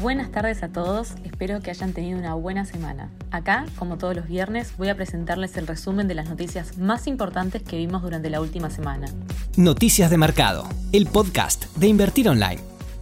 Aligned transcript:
Buenas 0.00 0.30
tardes 0.30 0.62
a 0.62 0.68
todos, 0.68 1.14
espero 1.24 1.60
que 1.60 1.70
hayan 1.70 1.92
tenido 1.92 2.20
una 2.20 2.34
buena 2.34 2.64
semana. 2.64 3.10
Acá, 3.32 3.66
como 3.76 3.98
todos 3.98 4.14
los 4.14 4.28
viernes, 4.28 4.74
voy 4.78 4.90
a 4.90 4.94
presentarles 4.94 5.56
el 5.56 5.66
resumen 5.66 6.06
de 6.06 6.14
las 6.14 6.28
noticias 6.28 6.78
más 6.78 7.08
importantes 7.08 7.64
que 7.64 7.78
vimos 7.78 8.02
durante 8.02 8.30
la 8.30 8.40
última 8.40 8.70
semana. 8.70 9.08
Noticias 9.56 10.08
de 10.08 10.16
Mercado, 10.16 10.68
el 10.92 11.06
podcast 11.06 11.64
de 11.76 11.88
Invertir 11.88 12.28
Online. 12.28 12.60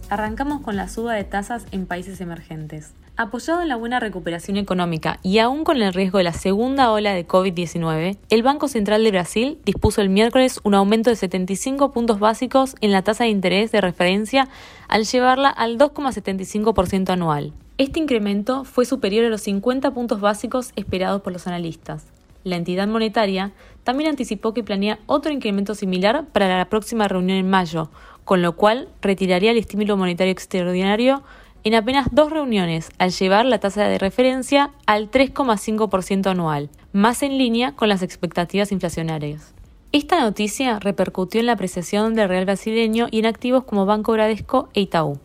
Arrancamos 0.09 0.61
con 0.61 0.75
la 0.75 0.89
suba 0.89 1.13
de 1.13 1.23
tasas 1.23 1.65
en 1.71 1.85
países 1.85 2.19
emergentes. 2.19 2.93
Apoyado 3.19 3.63
en 3.63 3.67
la 3.67 3.77
buena 3.77 3.99
recuperación 3.99 4.57
económica 4.57 5.19
y 5.23 5.39
aún 5.39 5.63
con 5.63 5.81
el 5.81 5.91
riesgo 5.91 6.19
de 6.19 6.23
la 6.23 6.33
segunda 6.33 6.91
ola 6.91 7.15
de 7.15 7.27
COVID-19, 7.27 8.15
el 8.29 8.43
Banco 8.43 8.67
Central 8.67 9.03
de 9.03 9.09
Brasil 9.09 9.57
dispuso 9.65 10.01
el 10.01 10.09
miércoles 10.09 10.59
un 10.61 10.75
aumento 10.75 11.09
de 11.09 11.15
75 11.15 11.93
puntos 11.93 12.19
básicos 12.19 12.75
en 12.79 12.91
la 12.91 13.01
tasa 13.01 13.23
de 13.23 13.31
interés 13.31 13.71
de 13.71 13.81
referencia 13.81 14.47
al 14.87 15.05
llevarla 15.05 15.49
al 15.49 15.79
2,75% 15.79 17.09
anual. 17.09 17.53
Este 17.79 17.99
incremento 17.99 18.63
fue 18.65 18.85
superior 18.85 19.25
a 19.25 19.29
los 19.29 19.41
50 19.41 19.89
puntos 19.95 20.21
básicos 20.21 20.71
esperados 20.75 21.23
por 21.23 21.33
los 21.33 21.47
analistas. 21.47 22.05
La 22.43 22.55
entidad 22.55 22.87
monetaria 22.87 23.51
también 23.83 24.11
anticipó 24.11 24.53
que 24.53 24.63
planea 24.63 24.99
otro 25.07 25.33
incremento 25.33 25.73
similar 25.73 26.25
para 26.27 26.55
la 26.55 26.69
próxima 26.69 27.07
reunión 27.07 27.39
en 27.39 27.49
mayo, 27.49 27.89
con 28.25 28.43
lo 28.43 28.55
cual 28.55 28.89
retiraría 29.01 29.51
el 29.51 29.57
estímulo 29.57 29.97
monetario 29.97 30.31
extraordinario 30.31 31.23
en 31.67 31.75
apenas 31.75 32.07
dos 32.11 32.31
reuniones, 32.31 32.89
al 32.97 33.11
llevar 33.11 33.45
la 33.45 33.59
tasa 33.59 33.87
de 33.87 33.97
referencia 33.97 34.71
al 34.85 35.11
3,5% 35.11 36.27
anual, 36.27 36.69
más 36.93 37.23
en 37.23 37.37
línea 37.37 37.73
con 37.73 37.89
las 37.89 38.03
expectativas 38.03 38.71
inflacionarias. 38.71 39.53
Esta 39.91 40.21
noticia 40.21 40.79
repercutió 40.79 41.41
en 41.41 41.45
la 41.47 41.53
apreciación 41.53 42.15
del 42.15 42.29
real 42.29 42.45
brasileño 42.45 43.07
y 43.11 43.19
en 43.19 43.25
activos 43.25 43.65
como 43.65 43.85
Banco 43.85 44.13
Bradesco 44.13 44.69
e 44.73 44.81
Itaú. 44.81 45.19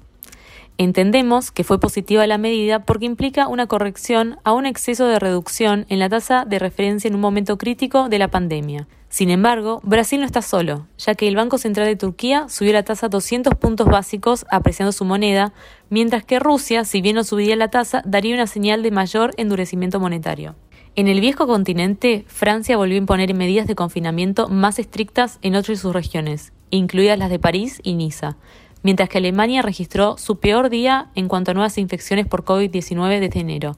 Entendemos 0.78 1.50
que 1.50 1.64
fue 1.64 1.78
positiva 1.78 2.26
la 2.26 2.38
medida 2.38 2.84
porque 2.84 3.04
implica 3.04 3.46
una 3.46 3.66
corrección 3.66 4.38
a 4.42 4.52
un 4.52 4.66
exceso 4.66 5.06
de 5.06 5.18
reducción 5.18 5.86
en 5.88 5.98
la 5.98 6.08
tasa 6.08 6.44
de 6.44 6.58
referencia 6.58 7.08
en 7.08 7.14
un 7.14 7.20
momento 7.20 7.58
crítico 7.58 8.08
de 8.08 8.18
la 8.18 8.28
pandemia. 8.28 8.88
Sin 9.12 9.28
embargo, 9.28 9.80
Brasil 9.84 10.20
no 10.20 10.26
está 10.26 10.40
solo, 10.40 10.86
ya 10.96 11.14
que 11.14 11.28
el 11.28 11.36
Banco 11.36 11.58
Central 11.58 11.86
de 11.86 11.96
Turquía 11.96 12.48
subió 12.48 12.72
la 12.72 12.82
tasa 12.82 13.08
200 13.08 13.54
puntos 13.56 13.86
básicos 13.86 14.46
apreciando 14.50 14.90
su 14.90 15.04
moneda, 15.04 15.52
mientras 15.90 16.24
que 16.24 16.38
Rusia, 16.38 16.86
si 16.86 17.02
bien 17.02 17.16
no 17.16 17.22
subiría 17.22 17.54
la 17.56 17.68
tasa, 17.68 18.02
daría 18.06 18.34
una 18.34 18.46
señal 18.46 18.82
de 18.82 18.90
mayor 18.90 19.32
endurecimiento 19.36 20.00
monetario. 20.00 20.54
En 20.94 21.08
el 21.08 21.20
viejo 21.20 21.46
continente, 21.46 22.24
Francia 22.26 22.78
volvió 22.78 22.96
a 22.96 22.98
imponer 22.98 23.34
medidas 23.34 23.66
de 23.66 23.74
confinamiento 23.74 24.48
más 24.48 24.78
estrictas 24.78 25.38
en 25.42 25.56
otras 25.56 25.76
de 25.78 25.82
sus 25.82 25.92
regiones, 25.92 26.54
incluidas 26.70 27.18
las 27.18 27.28
de 27.28 27.38
París 27.38 27.80
y 27.82 27.92
Niza, 27.92 28.38
mientras 28.82 29.08
que 29.08 29.18
Alemania 29.18 29.62
registró 29.62 30.16
su 30.18 30.38
peor 30.38 30.70
día 30.70 31.08
en 31.14 31.28
cuanto 31.28 31.50
a 31.50 31.54
nuevas 31.54 31.78
infecciones 31.78 32.26
por 32.26 32.44
COVID-19 32.44 33.20
desde 33.20 33.40
enero. 33.40 33.76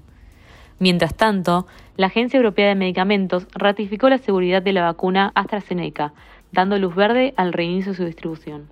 Mientras 0.78 1.14
tanto, 1.14 1.66
la 1.96 2.08
Agencia 2.08 2.36
Europea 2.36 2.68
de 2.68 2.74
Medicamentos 2.74 3.46
ratificó 3.52 4.08
la 4.08 4.18
seguridad 4.18 4.62
de 4.62 4.72
la 4.72 4.82
vacuna 4.82 5.32
AstraZeneca, 5.34 6.12
dando 6.52 6.78
luz 6.78 6.94
verde 6.94 7.34
al 7.36 7.52
reinicio 7.52 7.92
de 7.92 7.96
su 7.96 8.04
distribución. 8.04 8.68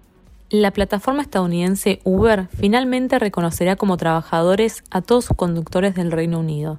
La 0.51 0.71
plataforma 0.71 1.23
estadounidense 1.23 2.01
Uber 2.05 2.49
finalmente 2.49 3.19
reconocerá 3.19 3.77
como 3.77 3.97
trabajadores 3.97 4.85
a 4.91 5.01
todos 5.01 5.25
sus 5.25 5.37
conductores 5.37 5.95
del 5.95 6.13
Reino 6.13 6.41
Unido. 6.41 6.79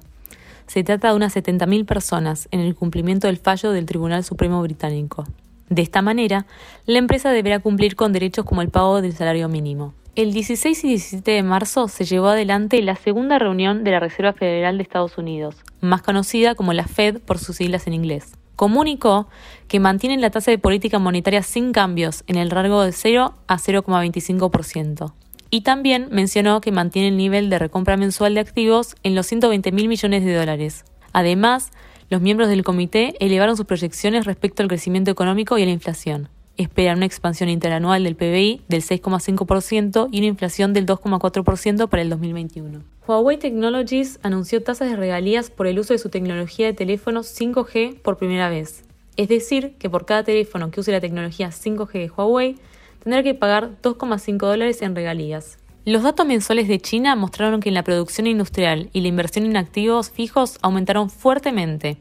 Se 0.66 0.84
trata 0.84 1.08
de 1.08 1.16
unas 1.16 1.34
70.000 1.34 1.84
personas 1.84 2.48
en 2.52 2.60
el 2.60 2.74
cumplimiento 2.74 3.26
del 3.26 3.38
fallo 3.38 3.72
del 3.72 3.86
Tribunal 3.86 4.24
Supremo 4.24 4.62
Británico. 4.62 5.24
De 5.68 5.82
esta 5.82 6.02
manera, 6.02 6.46
la 6.86 6.98
empresa 6.98 7.30
deberá 7.30 7.58
cumplir 7.58 7.96
con 7.96 8.12
derechos 8.12 8.44
como 8.44 8.62
el 8.62 8.68
pago 8.68 9.00
del 9.00 9.14
salario 9.14 9.48
mínimo. 9.48 9.94
El 10.16 10.32
16 10.32 10.84
y 10.84 10.88
17 10.90 11.30
de 11.32 11.42
marzo 11.42 11.88
se 11.88 12.04
llevó 12.04 12.28
adelante 12.28 12.80
la 12.82 12.94
segunda 12.94 13.38
reunión 13.40 13.82
de 13.82 13.90
la 13.90 13.98
Reserva 13.98 14.32
Federal 14.32 14.76
de 14.76 14.84
Estados 14.84 15.18
Unidos, 15.18 15.56
más 15.80 16.02
conocida 16.02 16.54
como 16.54 16.72
la 16.72 16.86
Fed 16.86 17.20
por 17.20 17.38
sus 17.38 17.56
siglas 17.56 17.88
en 17.88 17.94
inglés. 17.94 18.36
Comunicó 18.54 19.26
que 19.66 19.80
mantienen 19.80 20.20
la 20.20 20.30
tasa 20.30 20.52
de 20.52 20.58
política 20.58 21.00
monetaria 21.00 21.42
sin 21.42 21.72
cambios 21.72 22.22
en 22.28 22.36
el 22.36 22.50
rango 22.50 22.82
de 22.82 22.92
0 22.92 23.34
a 23.48 23.56
0,25%. 23.56 25.12
Y 25.50 25.62
también 25.62 26.08
mencionó 26.12 26.60
que 26.60 26.70
mantiene 26.70 27.08
el 27.08 27.16
nivel 27.16 27.50
de 27.50 27.58
recompra 27.58 27.96
mensual 27.96 28.34
de 28.34 28.40
activos 28.40 28.94
en 29.02 29.16
los 29.16 29.26
120 29.26 29.72
mil 29.72 29.88
millones 29.88 30.24
de 30.24 30.34
dólares. 30.34 30.84
Además, 31.12 31.72
los 32.10 32.20
miembros 32.20 32.48
del 32.48 32.64
comité 32.64 33.14
elevaron 33.20 33.56
sus 33.56 33.66
proyecciones 33.66 34.26
respecto 34.26 34.62
al 34.62 34.68
crecimiento 34.68 35.10
económico 35.10 35.58
y 35.58 35.62
a 35.62 35.66
la 35.66 35.72
inflación 35.72 36.28
esperan 36.56 36.98
una 36.98 37.06
expansión 37.06 37.48
interanual 37.48 38.04
del 38.04 38.16
PBI 38.16 38.62
del 38.68 38.82
6,5% 38.82 40.08
y 40.10 40.18
una 40.18 40.26
inflación 40.26 40.72
del 40.72 40.86
2,4% 40.86 41.88
para 41.88 42.02
el 42.02 42.10
2021. 42.10 42.82
Huawei 43.06 43.38
Technologies 43.38 44.18
anunció 44.22 44.62
tasas 44.62 44.90
de 44.90 44.96
regalías 44.96 45.50
por 45.50 45.66
el 45.66 45.78
uso 45.78 45.92
de 45.92 45.98
su 45.98 46.08
tecnología 46.08 46.66
de 46.66 46.72
teléfonos 46.72 47.26
5G 47.38 48.00
por 48.00 48.16
primera 48.16 48.48
vez. 48.48 48.84
Es 49.16 49.28
decir, 49.28 49.74
que 49.78 49.90
por 49.90 50.06
cada 50.06 50.24
teléfono 50.24 50.70
que 50.70 50.80
use 50.80 50.92
la 50.92 51.00
tecnología 51.00 51.48
5G 51.48 51.92
de 51.92 52.10
Huawei, 52.10 52.56
tendrá 53.02 53.22
que 53.22 53.34
pagar 53.34 53.70
2,5 53.82 54.38
dólares 54.38 54.82
en 54.82 54.96
regalías. 54.96 55.58
Los 55.84 56.02
datos 56.02 56.26
mensuales 56.26 56.68
de 56.68 56.80
China 56.80 57.14
mostraron 57.14 57.60
que 57.60 57.70
la 57.70 57.82
producción 57.82 58.26
industrial 58.26 58.88
y 58.92 59.00
la 59.00 59.08
inversión 59.08 59.44
en 59.44 59.56
activos 59.56 60.10
fijos 60.10 60.58
aumentaron 60.62 61.10
fuertemente, 61.10 61.98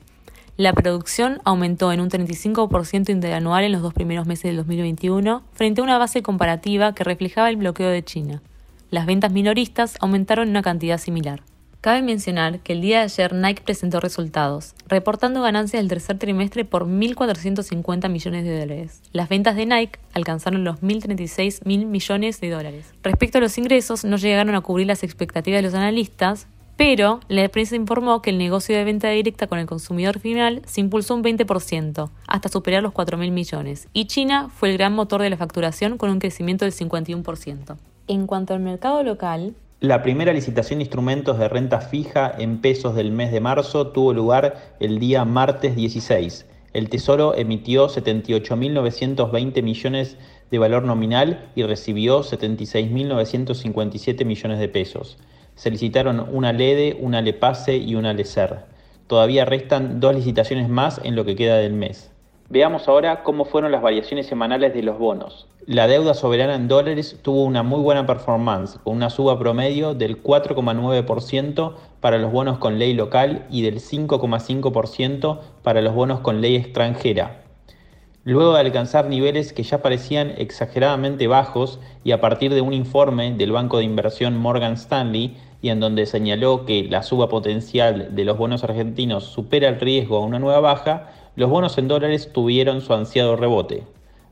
la 0.55 0.71
producción 0.71 1.41
aumentó 1.45 1.91
en 1.91 1.99
un 1.99 2.11
35% 2.11 3.09
interanual 3.09 3.63
en 3.63 3.71
los 3.71 3.81
dos 3.81 3.95
primeros 3.95 4.27
meses 4.27 4.43
del 4.43 4.57
2021, 4.57 5.41
frente 5.51 5.81
a 5.81 5.83
una 5.83 5.97
base 5.97 6.21
comparativa 6.21 6.93
que 6.93 7.03
reflejaba 7.03 7.49
el 7.49 7.55
bloqueo 7.55 7.89
de 7.89 8.03
China. 8.03 8.43
Las 8.91 9.07
ventas 9.07 9.31
minoristas 9.31 9.97
aumentaron 9.99 10.43
en 10.43 10.51
una 10.51 10.61
cantidad 10.61 10.99
similar. 10.99 11.41
Cabe 11.83 12.01
mencionar 12.01 12.61
que 12.61 12.71
el 12.71 12.79
día 12.79 12.99
de 12.99 13.03
ayer 13.03 13.33
Nike 13.33 13.61
presentó 13.61 13.99
resultados, 13.99 14.73
reportando 14.87 15.41
ganancias 15.41 15.81
del 15.81 15.89
tercer 15.89 16.17
trimestre 16.17 16.63
por 16.63 16.87
1.450 16.87 18.07
millones 18.07 18.45
de 18.45 18.57
dólares. 18.57 19.01
Las 19.11 19.27
ventas 19.27 19.57
de 19.57 19.65
Nike 19.65 19.99
alcanzaron 20.13 20.63
los 20.63 20.81
1.036 20.81 21.65
mil 21.65 21.85
millones 21.85 22.39
de 22.39 22.51
dólares. 22.51 22.93
Respecto 23.03 23.39
a 23.39 23.41
los 23.41 23.57
ingresos, 23.57 24.05
no 24.05 24.15
llegaron 24.15 24.55
a 24.55 24.61
cubrir 24.61 24.87
las 24.87 25.03
expectativas 25.03 25.57
de 25.57 25.63
los 25.63 25.73
analistas, 25.73 26.47
pero 26.77 27.19
la 27.27 27.49
prensa 27.49 27.75
informó 27.75 28.21
que 28.21 28.29
el 28.29 28.37
negocio 28.37 28.77
de 28.77 28.85
venta 28.85 29.09
directa 29.09 29.47
con 29.47 29.59
el 29.59 29.65
consumidor 29.65 30.19
final 30.19 30.61
se 30.65 30.79
impulsó 30.79 31.15
un 31.15 31.23
20%, 31.25 32.09
hasta 32.27 32.47
superar 32.47 32.81
los 32.81 32.93
4.000 32.93 33.29
millones, 33.31 33.89
y 33.91 34.05
China 34.05 34.49
fue 34.55 34.71
el 34.71 34.77
gran 34.77 34.93
motor 34.93 35.21
de 35.21 35.31
la 35.31 35.35
facturación 35.35 35.97
con 35.97 36.11
un 36.11 36.19
crecimiento 36.19 36.63
del 36.63 36.73
51%. 36.73 37.75
En 38.07 38.25
cuanto 38.25 38.53
al 38.53 38.61
mercado 38.61 39.03
local, 39.03 39.53
la 39.83 40.01
primera 40.01 40.31
licitación 40.31 40.79
de 40.79 40.85
instrumentos 40.85 41.37
de 41.37 41.49
renta 41.49 41.81
fija 41.81 42.33
en 42.37 42.61
pesos 42.61 42.95
del 42.95 43.11
mes 43.11 43.33
de 43.33 43.41
marzo 43.41 43.87
tuvo 43.87 44.13
lugar 44.13 44.55
el 44.79 44.97
día 44.97 45.25
martes 45.25 45.75
16. 45.75 46.49
El 46.71 46.87
Tesoro 46.87 47.35
emitió 47.35 47.89
78.920 47.89 49.61
millones 49.61 50.17
de 50.49 50.57
valor 50.57 50.83
nominal 50.83 51.49
y 51.53 51.63
recibió 51.63 52.21
76.957 52.21 54.23
millones 54.23 54.59
de 54.59 54.69
pesos. 54.69 55.17
Se 55.55 55.69
licitaron 55.69 56.29
una 56.31 56.53
LEDE, 56.53 56.95
una 57.01 57.21
LEPASE 57.21 57.75
y 57.75 57.95
una 57.95 58.13
LECER. 58.13 58.59
Todavía 59.07 59.43
restan 59.43 59.99
dos 59.99 60.15
licitaciones 60.15 60.69
más 60.69 61.01
en 61.03 61.17
lo 61.17 61.25
que 61.25 61.35
queda 61.35 61.57
del 61.57 61.73
mes. 61.73 62.09
Veamos 62.47 62.87
ahora 62.87 63.21
cómo 63.23 63.43
fueron 63.43 63.73
las 63.73 63.81
variaciones 63.81 64.27
semanales 64.27 64.73
de 64.73 64.83
los 64.83 64.97
bonos. 64.97 65.49
La 65.65 65.87
deuda 65.87 66.13
soberana 66.13 66.55
en 66.55 66.67
dólares 66.67 67.19
tuvo 67.21 67.45
una 67.45 67.63
muy 67.63 67.79
buena 67.79 68.05
performance, 68.05 68.79
con 68.83 68.97
una 68.97 69.09
suba 69.09 69.39
promedio 69.39 69.93
del 69.93 70.21
4,9% 70.21 71.73
para 72.01 72.17
los 72.17 72.33
bonos 72.33 72.57
con 72.57 72.79
ley 72.79 72.93
local 72.93 73.47
y 73.49 73.61
del 73.61 73.79
5,5% 73.79 75.39
para 75.61 75.81
los 75.81 75.95
bonos 75.95 76.19
con 76.19 76.41
ley 76.41 76.57
extranjera, 76.57 77.43
Luego 78.25 78.53
de 78.53 78.59
alcanzar 78.59 79.07
niveles 79.07 79.53
que 79.53 79.63
ya 79.63 79.81
parecían 79.81 80.33
exageradamente 80.37 81.27
bajos 81.27 81.79
y 82.03 82.11
a 82.11 82.19
partir 82.19 82.53
de 82.53 82.61
un 82.61 82.73
informe 82.73 83.33
del 83.33 83.53
banco 83.53 83.77
de 83.77 83.85
inversión 83.85 84.37
Morgan 84.37 84.73
Stanley, 84.73 85.37
y 85.61 85.69
en 85.69 85.79
donde 85.79 86.05
señaló 86.05 86.65
que 86.65 86.83
la 86.89 87.03
suba 87.03 87.29
potencial 87.29 88.13
de 88.13 88.25
los 88.25 88.37
bonos 88.37 88.65
argentinos 88.65 89.23
supera 89.23 89.69
el 89.69 89.79
riesgo 89.79 90.17
a 90.17 90.25
una 90.25 90.39
nueva 90.39 90.59
baja, 90.59 91.09
los 91.37 91.49
bonos 91.49 91.77
en 91.77 91.87
dólares 91.87 92.31
tuvieron 92.33 92.81
su 92.81 92.93
ansiado 92.93 93.37
rebote. 93.37 93.83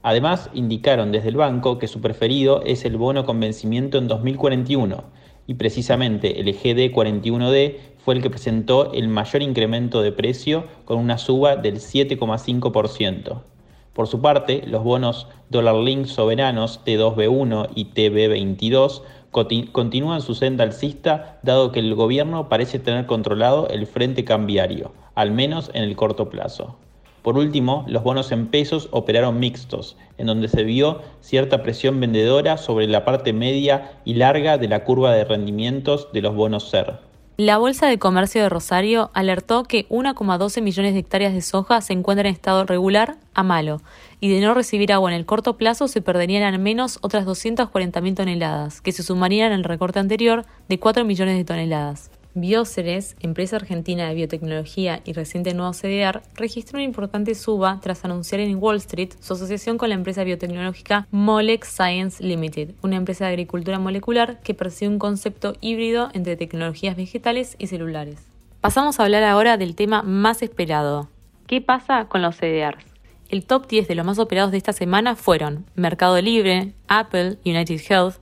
Además, 0.04 0.50
indicaron 0.54 1.12
desde 1.12 1.30
el 1.30 1.38
banco 1.38 1.78
que 1.78 1.88
su 1.88 2.02
preferido 2.02 2.64
es 2.66 2.86
el 2.86 2.98
bono 2.98 3.26
con 3.26 3.40
vencimiento 3.40 3.98
en 3.98 4.08
2041, 4.08 5.04
y 5.48 5.56
precisamente 5.56 6.40
el 6.40 6.54
GD 6.54 6.94
41D 6.94 7.78
fue 8.04 8.16
el 8.16 8.22
que 8.22 8.30
presentó 8.30 8.94
el 8.94 9.08
mayor 9.08 9.42
incremento 9.42 10.02
de 10.02 10.12
precio 10.12 10.66
con 10.86 10.98
una 10.98 11.18
suba 11.18 11.56
del 11.56 11.76
7,5%. 11.76 13.42
Por 13.94 14.08
su 14.08 14.22
parte, 14.22 14.64
los 14.66 14.84
bonos 14.84 15.28
Dollar 15.50 15.76
Link 15.76 16.06
soberanos 16.06 16.80
T2B1 16.86 17.70
y 17.76 17.86
TB22 17.86 19.02
continúan 19.72 20.22
su 20.22 20.34
senda 20.34 20.64
alcista 20.64 21.40
dado 21.44 21.72
que 21.72 21.80
el 21.80 21.94
gobierno 21.96 22.50
parece 22.50 22.80
tener 22.80 23.06
controlado 23.06 23.68
el 23.70 23.86
frente 23.88 24.24
cambiario, 24.24 24.94
al 25.16 25.32
menos 25.32 25.70
en 25.74 25.84
el 25.84 25.96
corto 25.96 26.30
plazo. 26.30 26.78
Por 27.22 27.38
último, 27.38 27.86
los 27.88 28.04
bonos 28.04 28.32
en 28.32 28.48
pesos 28.48 28.90
operaron 28.92 29.40
mixtos, 29.40 29.96
en 30.18 30.28
donde 30.28 30.48
se 30.48 30.64
vio 30.64 31.02
cierta 31.22 31.62
presión 31.62 32.00
vendedora 32.00 32.58
sobre 32.58 32.88
la 32.88 33.06
parte 33.06 33.32
media 33.32 34.00
y 34.06 34.16
larga 34.16 34.58
de 34.58 34.68
la 34.68 34.84
curva 34.84 35.14
de 35.14 35.26
rendimientos 35.26 36.12
de 36.14 36.22
los 36.22 36.36
bonos 36.36 36.70
SER. 36.70 37.00
La 37.38 37.58
Bolsa 37.58 37.88
de 37.88 37.98
Comercio 37.98 38.44
de 38.44 38.50
Rosario 38.50 39.10
alertó 39.14 39.64
que 39.64 39.88
1,12 39.90 40.62
millones 40.62 40.94
de 40.94 41.00
hectáreas 41.00 41.34
de 41.34 41.42
soja 41.42 41.82
se 41.82 41.94
encuentran 41.94 42.28
en 42.28 42.34
estado 42.34 42.66
regular 42.66 43.18
a 43.34 43.42
malo, 43.42 43.82
y 44.20 44.30
de 44.30 44.42
no 44.42 44.54
recibir 44.54 44.94
agua 44.94 45.12
en 45.12 45.18
el 45.18 45.26
corto 45.26 45.58
plazo 45.58 45.88
se 45.88 46.02
perderían 46.02 46.44
al 46.44 46.60
menos 46.60 47.00
otras 47.02 47.26
240.000 47.26 48.16
toneladas, 48.16 48.82
que 48.82 48.92
se 48.92 49.02
sumarían 49.02 49.54
al 49.54 49.64
recorte 49.64 49.98
anterior 49.98 50.46
de 50.70 50.80
4 50.80 51.06
millones 51.06 51.38
de 51.38 51.46
toneladas. 51.46 52.12
Bioceres, 52.34 53.18
empresa 53.20 53.58
argentina 53.58 54.08
de 54.08 54.16
biotecnología 54.16 55.02
y 55.04 55.12
reciente 55.12 55.54
nuevo 55.54 55.74
CDR, 55.74 56.22
registró 56.36 56.78
una 56.78 56.86
importante 56.86 57.36
suba 57.36 57.80
tras 57.82 58.06
anunciar 58.06 58.40
en 58.40 58.56
Wall 58.56 58.78
Street 58.78 59.12
su 59.20 59.34
asociación 59.34 59.78
con 59.78 59.90
la 59.90 59.96
empresa 59.96 60.24
biotecnológica 60.24 61.08
Molex 61.12 61.68
Science 61.68 62.24
Limited, 62.24 62.72
una 62.82 62.96
empresa 62.96 63.26
de 63.26 63.32
agricultura 63.32 63.80
molecular 63.80 64.40
que 64.42 64.54
persigue 64.54 64.88
un 64.88 64.98
concepto 64.98 65.56
híbrido 65.60 66.10
entre 66.14 66.38
tecnologías 66.38 66.96
vegetales 66.96 67.58
y 67.60 67.68
celulares. 67.68 68.20
Pasamos 68.62 69.00
a 69.00 69.04
hablar 69.04 69.24
ahora 69.24 69.58
del 69.58 69.76
tema 69.76 70.02
más 70.02 70.42
esperado. 70.42 71.10
¿Qué 71.48 71.60
pasa 71.60 72.06
con 72.06 72.22
los 72.22 72.38
CDRs? 72.38 72.86
El 73.28 73.44
top 73.44 73.68
10 73.68 73.90
de 73.90 73.96
los 73.96 74.06
más 74.06 74.20
operados 74.20 74.52
de 74.52 74.58
esta 74.58 74.72
semana 74.72 75.18
fueron 75.18 75.66
Mercado 75.76 76.22
Libre, 76.22 76.74
Apple, 76.88 77.40
United 77.44 77.82
Health, 77.90 78.16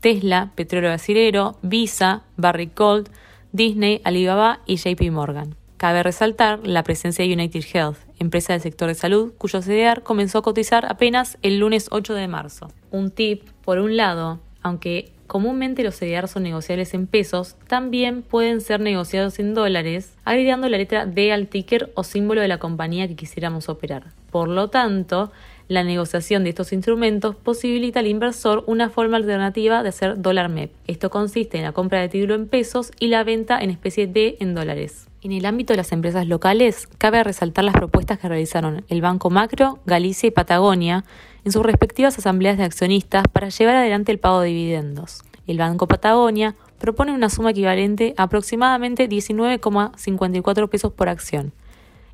Tesla, 0.00 0.50
Petróleo 0.54 0.90
Brasilero, 0.90 1.56
Visa, 1.62 2.24
Barrick 2.36 2.76
Gold, 2.78 3.08
Disney, 3.54 4.00
Alibaba 4.02 4.58
y 4.66 4.78
JP 4.78 5.12
Morgan. 5.12 5.54
Cabe 5.76 6.02
resaltar 6.02 6.66
la 6.66 6.82
presencia 6.82 7.24
de 7.24 7.32
United 7.32 7.64
Health, 7.72 7.98
empresa 8.18 8.52
del 8.52 8.62
sector 8.62 8.88
de 8.88 8.96
salud, 8.96 9.32
cuyo 9.38 9.60
CDR 9.60 10.02
comenzó 10.02 10.38
a 10.38 10.42
cotizar 10.42 10.86
apenas 10.86 11.38
el 11.42 11.60
lunes 11.60 11.86
8 11.92 12.14
de 12.14 12.26
marzo. 12.26 12.72
Un 12.90 13.12
tip, 13.12 13.48
por 13.64 13.78
un 13.78 13.96
lado, 13.96 14.40
aunque 14.60 15.12
comúnmente 15.28 15.84
los 15.84 15.96
CDR 15.96 16.26
son 16.26 16.42
negociables 16.42 16.94
en 16.94 17.06
pesos, 17.06 17.54
también 17.68 18.22
pueden 18.22 18.60
ser 18.60 18.80
negociados 18.80 19.38
en 19.38 19.54
dólares, 19.54 20.14
agregando 20.24 20.68
la 20.68 20.78
letra 20.78 21.06
D 21.06 21.32
al 21.32 21.46
ticker 21.46 21.92
o 21.94 22.02
símbolo 22.02 22.40
de 22.40 22.48
la 22.48 22.58
compañía 22.58 23.06
que 23.06 23.14
quisiéramos 23.14 23.68
operar. 23.68 24.06
Por 24.34 24.48
lo 24.48 24.68
tanto, 24.68 25.30
la 25.68 25.84
negociación 25.84 26.42
de 26.42 26.50
estos 26.50 26.72
instrumentos 26.72 27.36
posibilita 27.36 28.00
al 28.00 28.08
inversor 28.08 28.64
una 28.66 28.90
forma 28.90 29.16
alternativa 29.16 29.84
de 29.84 29.90
hacer 29.90 30.20
dólar 30.20 30.48
MEP. 30.48 30.72
Esto 30.88 31.08
consiste 31.08 31.56
en 31.56 31.62
la 31.62 31.70
compra 31.70 32.00
de 32.00 32.08
título 32.08 32.34
en 32.34 32.48
pesos 32.48 32.90
y 32.98 33.06
la 33.06 33.22
venta 33.22 33.60
en 33.60 33.70
especie 33.70 34.08
de 34.08 34.36
en 34.40 34.56
dólares. 34.56 35.06
En 35.22 35.30
el 35.30 35.46
ámbito 35.46 35.72
de 35.72 35.76
las 35.76 35.92
empresas 35.92 36.26
locales, 36.26 36.88
cabe 36.98 37.22
resaltar 37.22 37.62
las 37.62 37.76
propuestas 37.76 38.18
que 38.18 38.28
realizaron 38.28 38.84
el 38.88 39.00
Banco 39.02 39.30
Macro, 39.30 39.78
Galicia 39.86 40.26
y 40.26 40.32
Patagonia 40.32 41.04
en 41.44 41.52
sus 41.52 41.62
respectivas 41.62 42.18
asambleas 42.18 42.58
de 42.58 42.64
accionistas 42.64 43.22
para 43.32 43.50
llevar 43.50 43.76
adelante 43.76 44.10
el 44.10 44.18
pago 44.18 44.40
de 44.40 44.48
dividendos. 44.48 45.22
El 45.46 45.58
Banco 45.58 45.86
Patagonia 45.86 46.56
propone 46.80 47.12
una 47.12 47.30
suma 47.30 47.52
equivalente 47.52 48.14
a 48.16 48.24
aproximadamente 48.24 49.08
19,54 49.08 50.68
pesos 50.68 50.92
por 50.92 51.08
acción. 51.08 51.52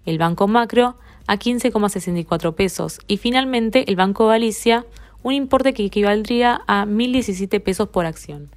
El 0.06 0.18
Banco 0.18 0.48
Macro 0.48 0.96
a 1.26 1.38
15,64 1.38 2.54
pesos 2.54 2.98
y 3.06 3.16
finalmente 3.18 3.88
el 3.88 3.96
Banco 3.96 4.26
Galicia 4.26 4.86
un 5.22 5.34
importe 5.34 5.74
que 5.74 5.84
equivaldría 5.84 6.62
a 6.66 6.86
1.017 6.86 7.62
pesos 7.62 7.88
por 7.88 8.06
acción. 8.06 8.50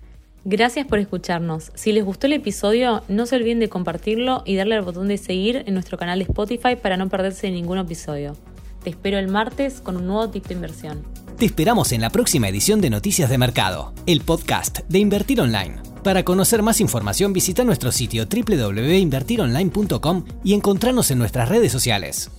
Gracias 0.45 0.85
por 0.85 0.99
escucharnos. 0.99 1.71
Si 1.73 1.93
les 1.93 2.03
gustó 2.03 2.27
el 2.27 2.33
episodio, 2.33 3.01
no 3.07 3.25
se 3.25 3.37
olviden 3.37 3.59
de 3.59 3.69
compartirlo 3.69 4.43
y 4.45 4.55
darle 4.55 4.75
al 4.75 4.81
botón 4.81 5.07
de 5.07 5.17
seguir 5.17 5.63
en 5.65 5.73
nuestro 5.73 5.97
canal 5.97 6.19
de 6.19 6.25
Spotify 6.25 6.75
para 6.75 6.97
no 6.97 7.07
perderse 7.07 7.49
ningún 7.49 7.77
episodio. 7.77 8.35
Te 8.83 8.89
espero 8.89 9.17
el 9.17 9.29
martes 9.29 9.79
con 9.79 9.95
un 9.95 10.07
nuevo 10.07 10.29
tip 10.29 10.45
de 10.47 10.55
inversión. 10.55 11.03
Te 11.37 11.45
esperamos 11.45 11.93
en 11.93 12.01
la 12.01 12.09
próxima 12.09 12.49
edición 12.49 12.81
de 12.81 12.89
Noticias 12.89 13.29
de 13.29 13.37
Mercado, 13.37 13.93
el 14.05 14.21
podcast 14.21 14.79
de 14.89 14.99
Invertir 14.99 15.39
Online. 15.39 15.92
Para 16.03 16.25
conocer 16.25 16.61
más 16.61 16.81
información 16.81 17.31
visita 17.31 17.63
nuestro 17.63 17.93
sitio 17.93 18.25
www.invertironline.com 18.25 20.25
y 20.43 20.53
encontrarnos 20.53 21.09
en 21.11 21.19
nuestras 21.19 21.47
redes 21.47 21.71
sociales. 21.71 22.29